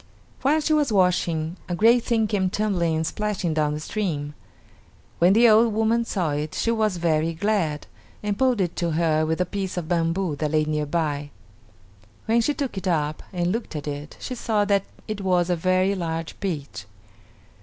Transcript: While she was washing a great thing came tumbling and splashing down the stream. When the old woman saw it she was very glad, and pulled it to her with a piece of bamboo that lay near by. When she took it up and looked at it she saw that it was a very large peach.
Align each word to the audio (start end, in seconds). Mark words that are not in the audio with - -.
While 0.41 0.61
she 0.61 0.73
was 0.73 0.91
washing 0.91 1.57
a 1.69 1.75
great 1.75 2.03
thing 2.03 2.25
came 2.25 2.49
tumbling 2.49 2.95
and 2.95 3.05
splashing 3.05 3.53
down 3.53 3.75
the 3.75 3.79
stream. 3.79 4.33
When 5.19 5.33
the 5.33 5.47
old 5.47 5.73
woman 5.75 6.05
saw 6.05 6.31
it 6.31 6.55
she 6.55 6.71
was 6.71 6.97
very 6.97 7.35
glad, 7.35 7.85
and 8.23 8.35
pulled 8.35 8.61
it 8.61 8.75
to 8.77 8.93
her 8.93 9.27
with 9.27 9.39
a 9.39 9.45
piece 9.45 9.77
of 9.77 9.87
bamboo 9.87 10.35
that 10.37 10.49
lay 10.49 10.65
near 10.65 10.87
by. 10.87 11.29
When 12.25 12.41
she 12.41 12.55
took 12.55 12.79
it 12.79 12.87
up 12.87 13.21
and 13.31 13.51
looked 13.51 13.75
at 13.75 13.87
it 13.87 14.17
she 14.19 14.33
saw 14.33 14.65
that 14.65 14.85
it 15.07 15.21
was 15.21 15.51
a 15.51 15.55
very 15.55 15.93
large 15.93 16.35
peach. 16.39 16.85